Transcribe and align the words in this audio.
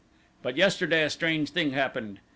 "But 0.41 0.57
yesterday 0.57 1.03
a 1.03 1.11
strange 1.11 1.51
thing 1.51 1.73
happened. 1.73 2.21